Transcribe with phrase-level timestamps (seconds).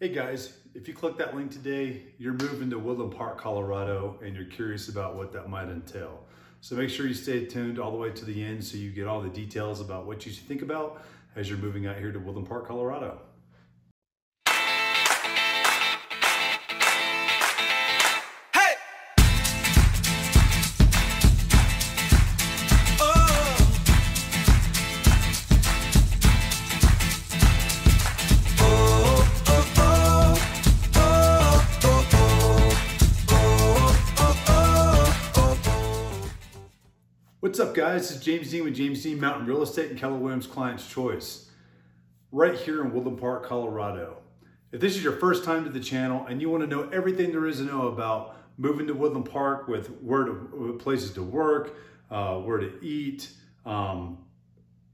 [0.00, 4.36] Hey guys, if you click that link today, you're moving to Woodland Park, Colorado, and
[4.36, 6.20] you're curious about what that might entail.
[6.60, 9.08] So make sure you stay tuned all the way to the end so you get
[9.08, 11.02] all the details about what you should think about
[11.34, 13.18] as you're moving out here to Woodland Park, Colorado.
[37.48, 38.10] What's up, guys?
[38.10, 41.48] Is James Dean with James Dean Mountain Real Estate and Keller Williams Client's Choice,
[42.30, 44.18] right here in Woodland Park, Colorado.
[44.70, 47.32] If this is your first time to the channel and you want to know everything
[47.32, 51.74] there is to know about moving to Woodland Park with where to places to work,
[52.10, 53.30] uh, where to eat,
[53.64, 54.18] um,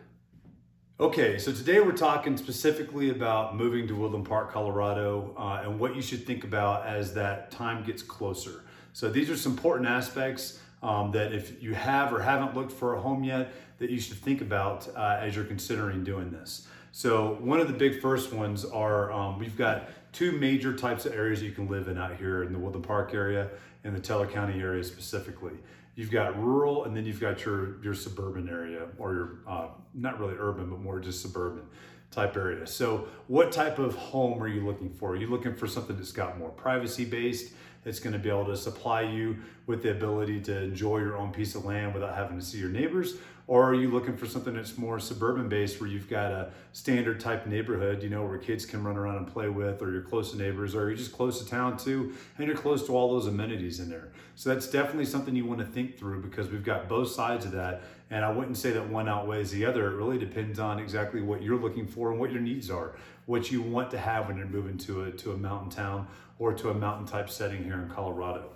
[1.01, 5.97] Okay, so today we're talking specifically about moving to Woodland Park, Colorado, uh, and what
[5.97, 8.65] you should think about as that time gets closer.
[8.93, 12.97] So these are some important aspects um, that if you have or haven't looked for
[12.97, 16.67] a home yet, that you should think about uh, as you're considering doing this.
[16.93, 21.15] So one of the big first ones are um, we've got two major types of
[21.15, 23.51] areas you can live in out here in the Woodland Park area
[23.85, 25.53] and the Teller County area specifically.
[25.99, 30.21] You've got rural and then you've got your, your suburban area or your, uh, not
[30.21, 31.65] really urban, but more just suburban
[32.13, 32.69] type area.
[32.69, 35.11] So what type of home are you looking for?
[35.11, 37.53] Are you looking for something that's got more privacy based?
[37.83, 41.33] That's going to be able to supply you with the ability to enjoy your own
[41.33, 43.17] piece of land without having to see your neighbors?
[43.49, 47.19] Or are you looking for something that's more suburban based where you've got a standard
[47.19, 50.33] type neighborhood, you know, where kids can run around and play with, or you're close
[50.33, 53.27] to neighbors, or you're just close to town too, and you're close to all those
[53.27, 54.13] amenities in there.
[54.35, 57.53] So that's definitely something you want to think through because we've got both sides of
[57.53, 57.81] that.
[58.11, 59.93] And I wouldn't say that one outweighs the other.
[59.93, 63.51] It really depends on exactly what you're looking for and what your needs are, what
[63.51, 66.07] you want to have when you're moving to a, to a mountain town
[66.39, 68.51] or to a mountain type setting here in Colorado.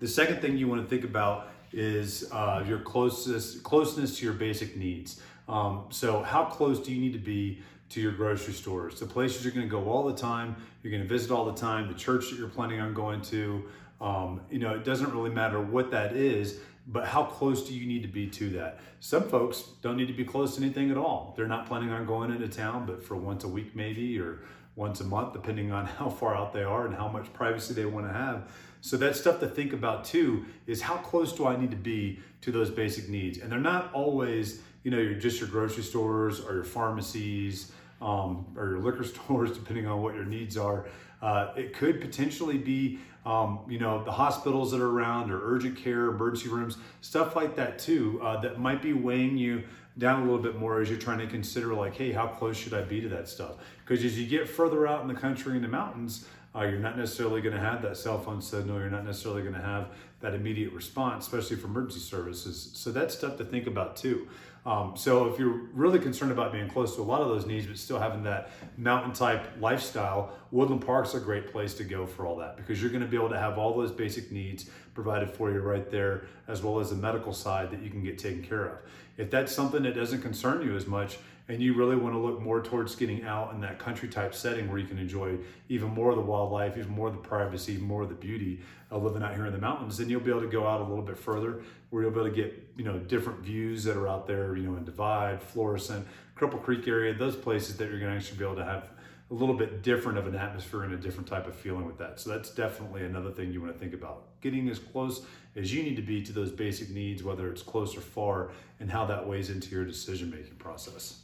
[0.00, 4.34] The second thing you want to think about is uh, your closest closeness to your
[4.34, 5.20] basic needs.
[5.48, 9.44] Um, so how close do you need to be to your grocery stores, the places
[9.44, 11.94] you're going to go all the time, you're going to visit all the time, the
[11.94, 13.64] church that you're planning on going to.
[14.00, 16.58] Um, you know, it doesn't really matter what that is,
[16.88, 18.80] but how close do you need to be to that?
[19.00, 21.34] Some folks don't need to be close to anything at all.
[21.36, 24.40] They're not planning on going into town, but for once a week maybe, or
[24.76, 27.84] once a month, depending on how far out they are and how much privacy they
[27.84, 28.48] want to have.
[28.80, 32.20] So that's stuff to think about too, is how close do I need to be
[32.42, 33.38] to those basic needs?
[33.38, 38.68] And they're not always, you know, just your grocery stores or your pharmacies um, or
[38.68, 40.86] your liquor stores, depending on what your needs are.
[41.22, 45.78] Uh, it could potentially be, um, you know, the hospitals that are around or urgent
[45.78, 49.62] care, emergency rooms, stuff like that too, uh, that might be weighing you
[49.96, 52.74] down a little bit more as you're trying to consider like, hey, how close should
[52.74, 53.56] I be to that stuff?
[53.84, 56.96] Because as you get further out in the country in the mountains, uh, you're not
[56.96, 58.78] necessarily going to have that cell phone signal.
[58.78, 59.88] You're not necessarily going to have
[60.20, 62.70] that immediate response, especially for emergency services.
[62.74, 64.28] So that's stuff to think about too.
[64.66, 67.66] Um, so if you're really concerned about being close to a lot of those needs,
[67.66, 72.24] but still having that mountain type lifestyle, Woodland Park's a great place to go for
[72.24, 75.30] all that because you're going to be able to have all those basic needs provided
[75.30, 78.42] for you right there, as well as the medical side that you can get taken
[78.42, 78.78] care of.
[79.18, 81.18] If that's something that doesn't concern you as much,
[81.48, 84.68] and you really want to look more towards getting out in that country type setting
[84.68, 85.36] where you can enjoy
[85.68, 88.60] even more of the wildlife, even more of the privacy, more of the beauty
[88.90, 90.84] of living out here in the mountains, then you'll be able to go out a
[90.84, 94.08] little bit further where you'll be able to get, you know, different views that are
[94.08, 98.10] out there, you know, in Divide, Florissant, Cripple Creek area, those places that you're going
[98.10, 98.88] to actually be able to have
[99.30, 102.20] a little bit different of an atmosphere and a different type of feeling with that.
[102.20, 104.40] So that's definitely another thing you want to think about.
[104.40, 105.24] Getting as close
[105.56, 108.90] as you need to be to those basic needs, whether it's close or far, and
[108.90, 111.23] how that weighs into your decision making process.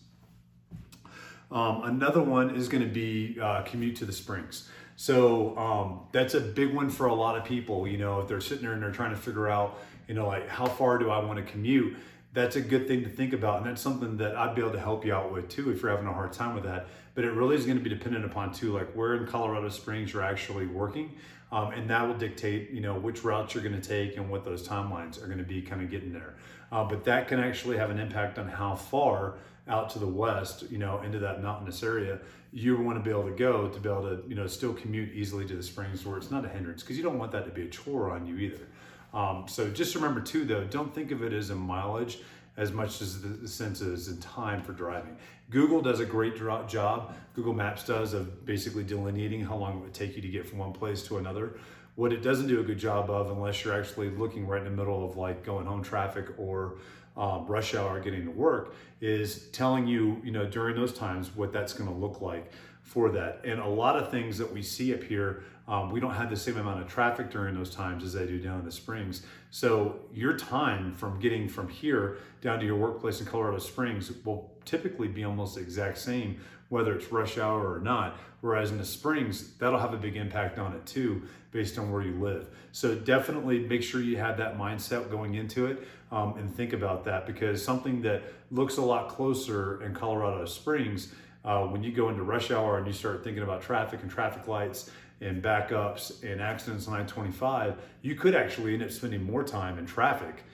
[1.50, 4.68] Um, another one is going to be uh, commute to the Springs.
[4.96, 7.88] So um, that's a big one for a lot of people.
[7.88, 10.48] You know, if they're sitting there and they're trying to figure out, you know, like
[10.48, 11.96] how far do I want to commute?
[12.32, 14.78] That's a good thing to think about, and that's something that I'd be able to
[14.78, 16.86] help you out with too if you're having a hard time with that.
[17.14, 20.12] But it really is going to be dependent upon too, like where in Colorado Springs
[20.12, 21.12] you're actually working.
[21.50, 24.44] Um, and that will dictate, you know, which routes you're going to take and what
[24.44, 26.34] those timelines are going to be kind of getting there.
[26.70, 29.34] Uh, but that can actually have an impact on how far
[29.70, 32.18] out to the west, you know, into that mountainous area,
[32.52, 35.12] you want to be able to go to be able to, you know, still commute
[35.14, 37.50] easily to the springs where it's not a hindrance because you don't want that to
[37.50, 38.66] be a chore on you either.
[39.14, 42.18] Um, so just remember too, though, don't think of it as a mileage
[42.56, 45.16] as much as the sense is in time for driving.
[45.50, 47.14] Google does a great job.
[47.34, 50.58] Google Maps does of basically delineating how long it would take you to get from
[50.58, 51.58] one place to another.
[51.94, 54.76] What it doesn't do a good job of, unless you're actually looking right in the
[54.76, 56.76] middle of like going home traffic or
[57.16, 61.52] um, rush hour getting to work, is telling you, you know, during those times what
[61.52, 62.52] that's going to look like
[62.82, 63.40] for that.
[63.44, 66.36] And a lot of things that we see up here, um, we don't have the
[66.36, 69.22] same amount of traffic during those times as they do down in the Springs.
[69.50, 74.50] So your time from getting from here down to your workplace in Colorado Springs will
[74.64, 76.40] typically be almost the exact same,
[76.70, 78.18] whether it's rush hour or not.
[78.40, 81.22] Whereas in the Springs, that'll have a big impact on it too,
[81.52, 82.48] based on where you live.
[82.72, 87.04] So definitely make sure you have that mindset going into it um, and think about
[87.04, 91.12] that because something that looks a lot closer in Colorado Springs
[91.44, 94.46] uh, when you go into rush hour and you start thinking about traffic and traffic
[94.46, 94.90] lights
[95.20, 99.86] and backups and accidents on I-25, you could actually end up spending more time in
[99.86, 100.44] traffic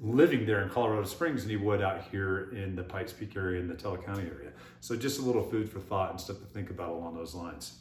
[0.00, 3.60] living there in Colorado Springs than you would out here in the Pikes Peak area
[3.60, 4.50] and the Teller County area.
[4.80, 7.74] So just a little food for thought and stuff to think about along those lines.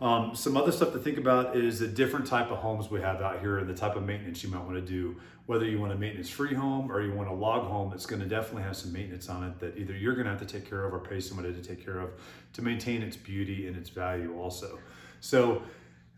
[0.00, 3.22] Um, some other stuff to think about is the different type of homes we have
[3.22, 5.16] out here and the type of maintenance you might want to do.
[5.46, 8.20] Whether you want a maintenance free home or you want a log home that's going
[8.20, 10.68] to definitely have some maintenance on it that either you're going to have to take
[10.68, 12.10] care of or pay somebody to take care of
[12.54, 14.78] to maintain its beauty and its value also.
[15.20, 15.62] So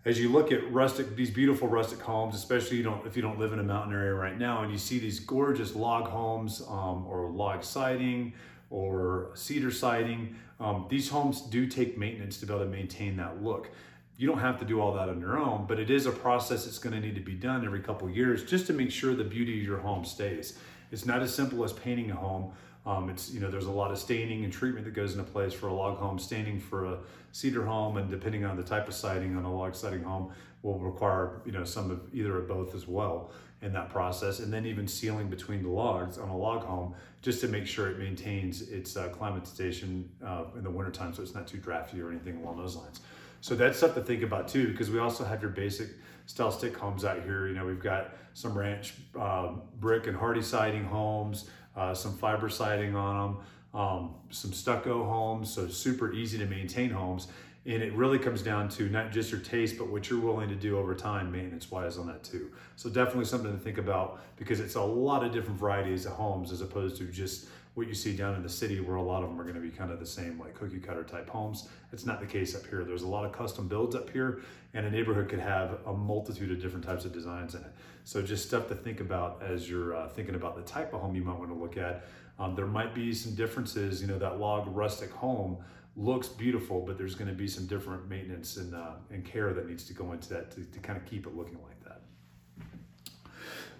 [0.05, 3.38] as you look at rustic, these beautiful rustic homes, especially you don't if you don't
[3.38, 7.05] live in a mountain area right now, and you see these gorgeous log homes um,
[7.09, 8.32] or log siding
[8.76, 10.37] or cedar siding.
[10.61, 13.70] Um, these homes do take maintenance to be able to maintain that look.
[14.19, 16.67] You don't have to do all that on your own, but it is a process
[16.67, 19.25] that's going to need to be done every couple years just to make sure the
[19.25, 20.58] beauty of your home stays.
[20.93, 22.52] It's not as simple as painting a home.
[22.84, 25.55] Um, it's you know there's a lot of staining and treatment that goes into place
[25.55, 26.19] for a log home.
[26.19, 26.99] Staining for a
[27.32, 30.32] cedar home, and depending on the type of siding on a log siding home,
[30.62, 33.32] will require you know some of either or both as well
[33.62, 37.41] in that process, and then even sealing between the logs on a log home just
[37.41, 41.47] to make sure it maintains its uh, climatization uh, in the wintertime so it's not
[41.47, 43.00] too drafty or anything along those lines.
[43.41, 45.88] So that's stuff to think about too, because we also have your basic
[46.26, 47.49] style stick homes out here.
[47.49, 52.49] You know, we've got some ranch uh, brick and Hardie siding homes, uh, some fiber
[52.49, 57.29] siding on them, um, some stucco homes, so super easy to maintain homes.
[57.67, 60.55] And it really comes down to not just your taste, but what you're willing to
[60.55, 62.53] do over time, maintenance wise, on that too.
[62.77, 66.53] So, definitely something to think about because it's a lot of different varieties of homes
[66.53, 69.29] as opposed to just what you see down in the city where a lot of
[69.29, 71.69] them are going to be kind of the same, like cookie cutter type homes.
[71.93, 72.85] It's not the case up here.
[72.85, 74.41] There's a lot of custom builds up here,
[74.73, 77.73] and a neighborhood could have a multitude of different types of designs in it.
[78.05, 81.17] So, just stuff to think about as you're uh, thinking about the type of home
[81.17, 82.07] you might want to look at.
[82.39, 85.59] Um, there might be some differences, you know, that log rustic home
[85.97, 89.69] looks beautiful, but there's going to be some different maintenance and, uh, and care that
[89.69, 92.03] needs to go into that to, to kind of keep it looking like that.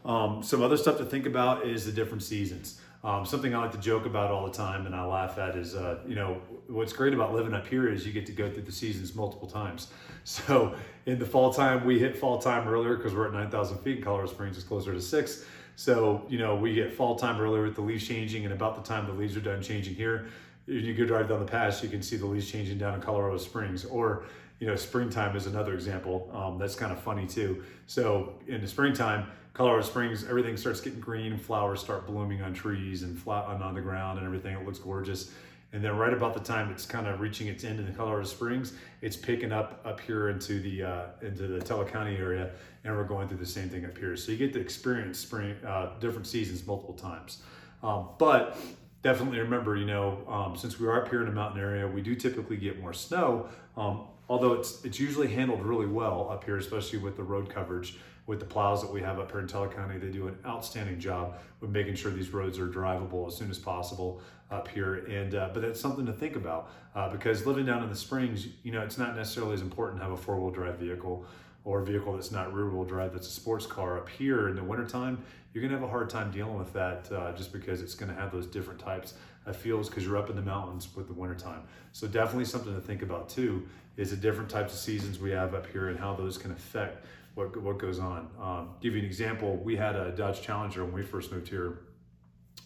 [0.09, 2.81] Um, some other stuff to think about is the different seasons.
[3.05, 5.75] Um, something I like to joke about all the time and I laugh at is,
[5.75, 8.63] uh, you know, what's great about living up here is you get to go through
[8.63, 9.89] the seasons multiple times.
[10.29, 10.75] So
[11.07, 14.03] in the fall time, we hit fall time earlier because we're at 9,000 feet.
[14.03, 15.45] Colorado Springs is closer to six.
[15.77, 18.83] So, you know, we get fall time earlier with the leaves changing and about the
[18.83, 20.27] time the leaves are done changing here,
[20.67, 23.39] you go drive down the pass, you can see the leaves changing down in Colorado
[23.39, 23.85] Springs.
[23.85, 24.25] Or,
[24.59, 26.31] you know, springtime is another example.
[26.35, 27.63] Um, that's kind of funny too.
[27.87, 33.03] So in the springtime, Colorado Springs, everything starts getting green, flowers start blooming on trees
[33.03, 34.55] and flat on the ground and everything.
[34.55, 35.31] It looks gorgeous.
[35.73, 38.27] And then right about the time it's kind of reaching its end in the Colorado
[38.27, 42.51] Springs, it's picking up up here into the uh, into the Teller County area,
[42.85, 44.17] and we're going through the same thing up here.
[44.17, 47.43] So you get to experience spring, uh, different seasons multiple times.
[47.83, 48.59] Um, but
[49.07, 52.03] definitely remember, you know, um, since we are up here in a mountain area, we
[52.03, 53.49] do typically get more snow.
[53.77, 57.99] Um, although it's it's usually handled really well up here, especially with the road coverage
[58.27, 59.97] with the plows that we have up here in Teller County.
[59.99, 63.59] They do an outstanding job with making sure these roads are drivable as soon as
[63.61, 64.21] possible
[64.51, 65.07] up here.
[65.07, 68.49] And uh, but that's something to think about uh, because living down in the Springs,
[68.65, 71.25] you know, it's not necessarily as important to have a four wheel drive vehicle
[71.67, 74.55] or a vehicle that's not rear wheel drive that's a sports car up here in
[74.55, 75.19] the wintertime,
[75.53, 78.31] you're gonna have a hard time dealing with that uh, just because it's gonna have
[78.31, 79.15] those different types
[79.47, 81.63] of feels because you're up in the mountains with the wintertime.
[81.93, 85.55] So definitely something to think about too is the different types of seasons we have
[85.55, 87.05] up here and how those can affect
[87.35, 88.29] what, what goes on.
[88.41, 91.81] Um, give you an example, we had a Dodge Challenger when we first moved here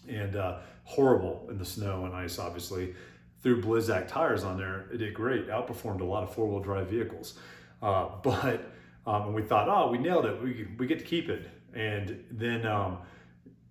[0.07, 2.93] and uh, horrible in the snow and ice, obviously.
[3.41, 6.87] Threw Blizzak tires on there, it did great, outperformed a lot of four wheel drive
[6.87, 7.39] vehicles.
[7.81, 8.71] Uh, but
[9.05, 10.41] um, and we thought, oh, we nailed it.
[10.41, 11.47] We we get to keep it.
[11.73, 12.99] And then um,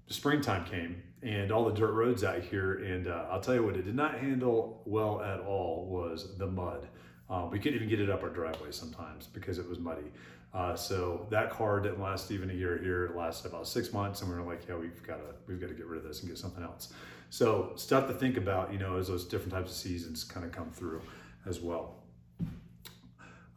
[0.09, 2.75] springtime came, and all the dirt roads out here.
[2.85, 6.47] And uh, I'll tell you what, it did not handle well at all was the
[6.47, 6.89] mud.
[7.29, 10.11] Um, we couldn't even get it up our driveway sometimes because it was muddy.
[10.53, 13.05] Uh, so that car didn't last even a year here.
[13.05, 15.69] It lasted about six months, and we were like, "Yeah, we've got to we've got
[15.69, 16.93] to get rid of this and get something else."
[17.31, 20.51] So stuff to think about, you know, as those different types of seasons kind of
[20.51, 21.03] come through
[21.47, 21.95] as well.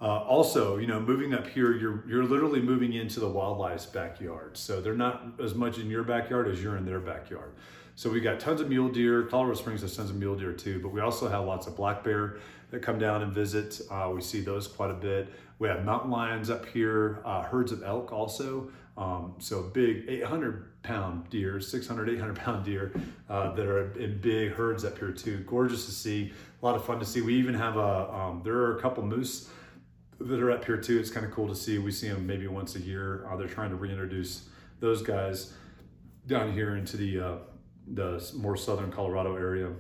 [0.03, 4.57] Uh, also, you know, moving up here, you're you're literally moving into the wildlife's backyard.
[4.57, 7.53] So they're not as much in your backyard as you're in their backyard.
[7.95, 9.23] So we got tons of mule deer.
[9.23, 12.03] Colorado Springs has tons of mule deer too, but we also have lots of black
[12.03, 12.37] bear
[12.71, 13.79] that come down and visit.
[13.89, 15.29] Uh, we see those quite a bit.
[15.59, 18.69] We have mountain lions up here, uh, herds of elk also.
[18.97, 22.91] Um, so big 800 pound deer, 600, 800 pound deer
[23.29, 25.45] uh, that are in big herds up here too.
[25.47, 27.21] Gorgeous to see, a lot of fun to see.
[27.21, 29.49] We even have a, um, there are a couple moose
[30.19, 30.99] that are up here too.
[30.99, 31.77] It's kind of cool to see.
[31.77, 33.27] We see them maybe once a year.
[33.29, 35.53] Uh, they're trying to reintroduce those guys
[36.27, 37.35] down here into the uh,
[37.87, 39.71] the more southern Colorado area.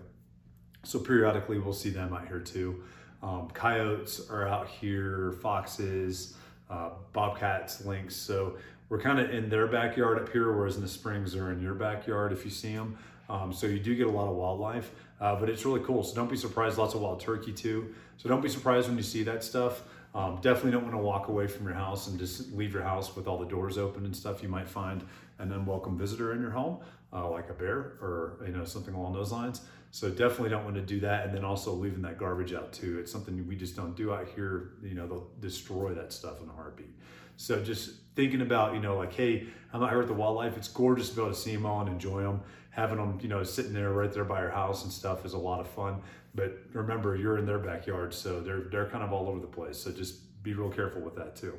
[0.83, 2.83] So periodically we'll see them out here too.
[3.21, 6.35] Um, coyotes are out here, foxes,
[6.69, 8.15] uh, bobcats, lynx.
[8.15, 8.57] So
[8.89, 11.73] we're kind of in their backyard up here, whereas in the springs are in your
[11.73, 12.97] backyard if you see them.
[13.29, 16.03] Um, so you do get a lot of wildlife, uh, but it's really cool.
[16.03, 16.77] So don't be surprised.
[16.77, 17.95] Lots of wild turkey too.
[18.17, 19.83] So don't be surprised when you see that stuff.
[20.15, 23.15] Um, definitely don't want to walk away from your house and just leave your house
[23.15, 24.43] with all the doors open and stuff.
[24.43, 25.03] You might find
[25.39, 26.79] an unwelcome visitor in your home,
[27.11, 29.61] uh, like a bear or you know something along those lines.
[29.91, 31.25] So definitely don't want to do that.
[31.25, 32.97] And then also leaving that garbage out too.
[32.99, 34.71] It's something we just don't do out here.
[34.81, 36.95] You know, they'll destroy that stuff in a heartbeat.
[37.37, 40.57] So just thinking about, you know, like, hey, I'm out here with the wildlife.
[40.57, 42.41] It's gorgeous to be able to see them all and enjoy them.
[42.71, 45.37] Having them, you know, sitting there right there by your house and stuff is a
[45.37, 46.01] lot of fun.
[46.35, 49.77] But remember, you're in their backyard, so they're they're kind of all over the place.
[49.77, 51.57] So just be real careful with that too.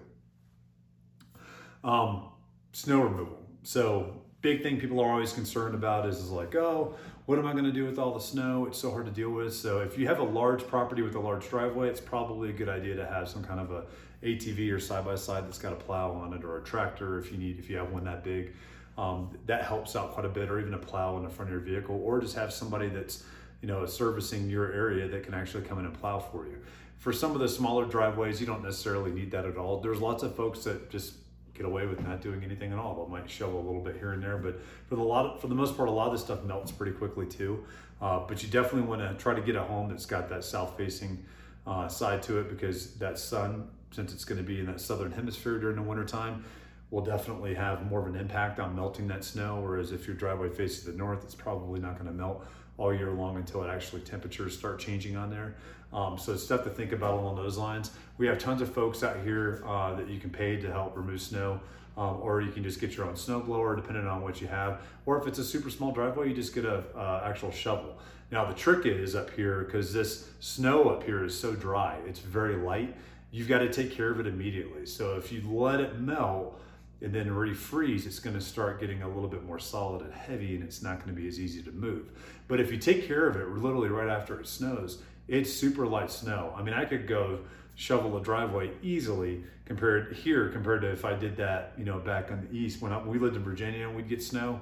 [1.83, 2.31] Um,
[2.73, 3.38] snow removal.
[3.62, 6.95] So big thing people are always concerned about is, is like, oh,
[7.26, 8.66] what am I going to do with all the snow?
[8.66, 9.54] It's so hard to deal with.
[9.54, 12.69] So if you have a large property with a large driveway, it's probably a good
[12.69, 13.85] idea to have some kind of a
[14.23, 17.31] ATV or side by side that's got a plow on it, or a tractor if
[17.31, 18.54] you need if you have one that big.
[18.97, 21.52] Um, that helps out quite a bit, or even a plow in the front of
[21.52, 23.25] your vehicle, or just have somebody that's
[23.64, 26.59] you know servicing your area that can actually come in and plow for you.
[26.99, 29.80] For some of the smaller driveways, you don't necessarily need that at all.
[29.80, 31.14] There's lots of folks that just
[31.54, 33.02] get away with not doing anything at all.
[33.02, 35.47] They might shovel a little bit here and there, but for the lot, of, for
[35.47, 37.64] the most part, a lot of this stuff melts pretty quickly too.
[38.02, 41.25] Uh, but you definitely want to try to get a home that's got that south-facing
[41.66, 45.11] uh, side to it because that sun, since it's going to be in that southern
[45.11, 46.44] hemisphere during the wintertime,
[46.90, 49.59] will definitely have more of an impact on melting that snow.
[49.62, 52.44] Whereas if your driveway faces the north, it's probably not going to melt
[52.76, 55.54] all year long until it actually temperatures start changing on there.
[55.93, 57.93] Um, so stuff to think about along those lines.
[58.19, 61.23] We have tons of folks out here uh, that you can pay to help remove
[61.23, 61.61] snow.
[61.97, 64.81] Um, or you can just get your own snow blower depending on what you have.
[65.07, 67.97] Or if it's a super small driveway, you just get a uh, actual shovel.
[68.33, 72.19] Now the trick is up here because this snow up here is so dry, it's
[72.19, 72.97] very light.
[73.31, 74.87] You've got to take care of it immediately.
[74.87, 76.61] So if you let it melt,
[77.03, 80.55] and then refreeze, it's going to start getting a little bit more solid and heavy,
[80.55, 82.11] and it's not going to be as easy to move.
[82.49, 86.11] But if you take care of it literally right after it snows, it's super light
[86.11, 86.55] snow.
[86.57, 87.41] I mean, I could go
[87.77, 92.31] shovel a driveway easily compared here compared to if I did that, you know, back
[92.31, 94.61] on the east when I, we lived in Virginia and we'd get snow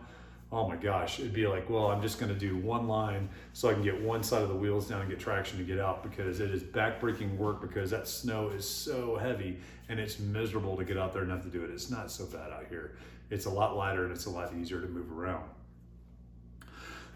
[0.53, 3.71] oh my gosh, it'd be like, well, I'm just going to do one line so
[3.71, 6.03] I can get one side of the wheels down and get traction to get out
[6.03, 10.85] because it is backbreaking work because that snow is so heavy and it's miserable to
[10.85, 11.71] get out there and have to do it.
[11.71, 12.97] It's not so bad out here.
[13.31, 15.45] It's a lot lighter and it's a lot easier to move around.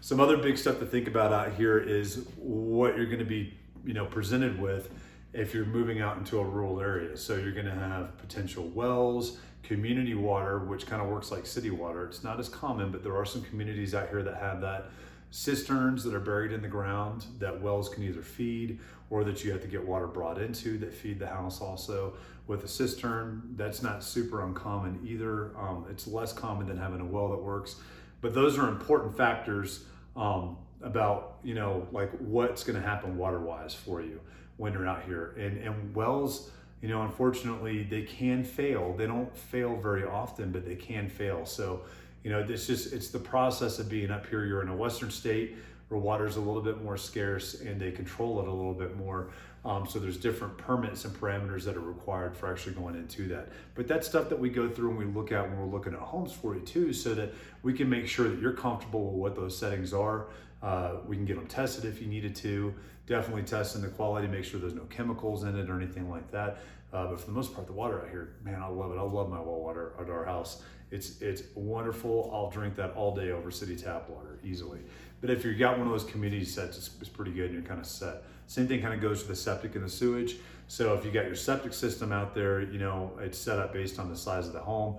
[0.01, 3.53] Some other big stuff to think about out here is what you're going to be,
[3.85, 4.89] you know, presented with
[5.33, 7.15] if you're moving out into a rural area.
[7.15, 9.37] So you're going to have potential wells,
[9.67, 12.05] community water, which kind of works like city water.
[12.05, 14.85] It's not as common, but there are some communities out here that have that.
[15.29, 19.51] Cisterns that are buried in the ground that wells can either feed or that you
[19.51, 22.13] have to get water brought into that feed the house also.
[22.47, 25.51] With a cistern, that's not super uncommon either.
[25.59, 27.75] Um, it's less common than having a well that works.
[28.21, 29.83] But those are important factors
[30.15, 34.21] um, about, you know, like what's going to happen water wise for you
[34.55, 35.35] when you're out here.
[35.37, 38.93] And, and wells, you know, unfortunately, they can fail.
[38.97, 41.45] They don't fail very often, but they can fail.
[41.45, 41.81] So,
[42.23, 44.45] you know, this just it's the process of being up here.
[44.45, 45.55] You're in a western state
[45.89, 49.29] where water's a little bit more scarce and they control it a little bit more.
[49.65, 53.49] Um, so there's different permits and parameters that are required for actually going into that.
[53.75, 55.99] But that's stuff that we go through and we look at when we're looking at
[55.99, 59.35] homes for you too, so that we can make sure that you're comfortable with what
[59.35, 60.27] those settings are.
[60.61, 62.73] Uh, we can get them tested if you needed to.
[63.05, 66.59] Definitely testing the quality, make sure there's no chemicals in it or anything like that.
[66.91, 68.97] Uh, but for the most part, the water out here, man, I love it.
[68.97, 70.61] I love my well water at our house.
[70.89, 72.29] It's it's wonderful.
[72.33, 74.79] I'll drink that all day over city tap water easily.
[75.19, 77.63] But if you've got one of those community sets, it's, it's pretty good and you're
[77.63, 78.23] kind of set.
[78.47, 80.37] Same thing kind of goes for the septic and the sewage.
[80.67, 83.99] So if you got your septic system out there, you know, it's set up based
[83.99, 84.97] on the size of the home.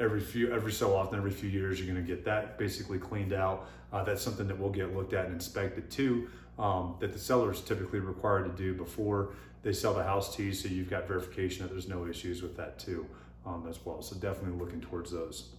[0.00, 3.32] Every few, every so often, every few years, you're going to get that basically cleaned
[3.32, 3.68] out.
[3.92, 6.28] Uh, that's something that we'll get looked at and inspected too.
[6.58, 9.30] Um, that the seller is typically required to do before
[9.62, 10.52] they sell the house to you.
[10.52, 13.06] So you've got verification that there's no issues with that too,
[13.46, 14.02] um, as well.
[14.02, 15.50] So definitely looking towards those.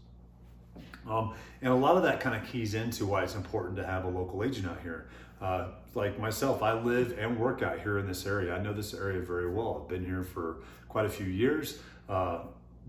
[1.09, 4.05] Um, and a lot of that kind of keys into why it's important to have
[4.05, 5.07] a local agent out here.
[5.41, 8.53] Uh, like myself, I live and work out here in this area.
[8.53, 9.81] I know this area very well.
[9.81, 10.57] I've been here for
[10.89, 11.79] quite a few years.
[12.09, 12.39] Uh,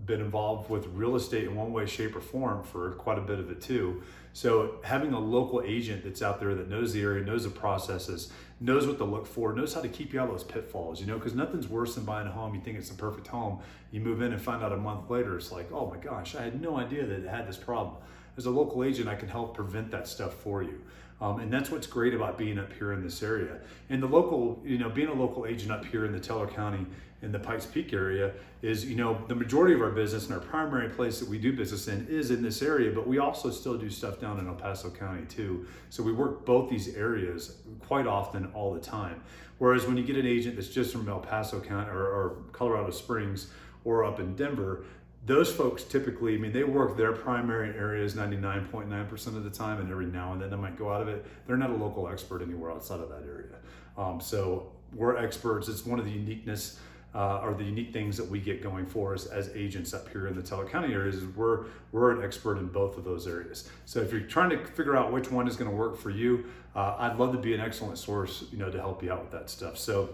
[0.05, 3.39] been involved with real estate in one way, shape, or form for quite a bit
[3.39, 4.01] of it too.
[4.33, 8.31] So having a local agent that's out there that knows the area, knows the processes,
[8.59, 11.07] knows what to look for, knows how to keep you out of those pitfalls, you
[11.07, 12.55] know, because nothing's worse than buying a home.
[12.55, 13.59] You think it's the perfect home.
[13.91, 16.43] You move in and find out a month later, it's like, oh my gosh, I
[16.43, 17.95] had no idea that it had this problem.
[18.37, 20.81] As a local agent, I can help prevent that stuff for you.
[21.21, 23.59] Um, and that's what's great about being up here in this area.
[23.89, 26.85] And the local, you know, being a local agent up here in the Teller County
[27.21, 30.39] in the Pikes Peak area is, you know, the majority of our business and our
[30.39, 33.77] primary place that we do business in is in this area, but we also still
[33.77, 35.67] do stuff down in El Paso County too.
[35.91, 39.21] So we work both these areas quite often all the time.
[39.59, 42.89] Whereas when you get an agent that's just from El Paso County or, or Colorado
[42.89, 43.51] Springs
[43.83, 44.85] or up in Denver,
[45.25, 49.91] those folks typically, I mean, they work their primary areas 99.9% of the time, and
[49.91, 51.25] every now and then they might go out of it.
[51.45, 53.55] They're not a local expert anywhere outside of that area.
[53.97, 55.67] Um, so we're experts.
[55.67, 56.79] It's one of the uniqueness
[57.13, 60.27] uh, or the unique things that we get going for us as agents up here
[60.27, 63.69] in the Teller County areas is we're we're an expert in both of those areas.
[63.85, 66.45] So if you're trying to figure out which one is going to work for you,
[66.75, 69.31] uh, I'd love to be an excellent source, you know, to help you out with
[69.31, 69.77] that stuff.
[69.77, 70.09] So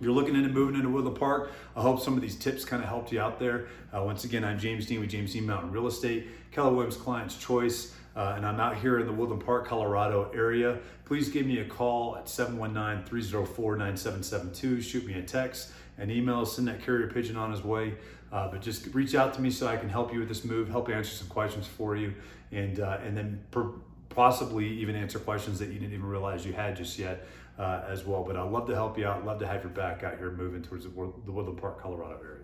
[0.00, 2.82] if you're looking into moving into Woodland Park, I hope some of these tips kind
[2.82, 3.66] of helped you out there.
[3.94, 7.36] Uh, once again, I'm James Dean with James Dean Mountain Real Estate, Keller Williams Client's
[7.36, 10.78] Choice, uh, and I'm out here in the Woodland Park, Colorado area.
[11.04, 14.80] Please give me a call at 719 304 9772.
[14.80, 17.92] Shoot me a text, an email, send that carrier pigeon on his way.
[18.32, 20.70] Uh, but just reach out to me so I can help you with this move,
[20.70, 22.14] help answer some questions for you,
[22.52, 23.72] and, uh, and then per-
[24.08, 27.26] possibly even answer questions that you didn't even realize you had just yet
[27.60, 28.24] uh, as well.
[28.24, 29.24] But I'd love to help you out.
[29.24, 32.39] Love to have your back out here moving towards the, the Woodland Park, Colorado area.